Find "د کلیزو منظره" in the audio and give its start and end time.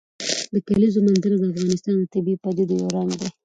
0.53-1.35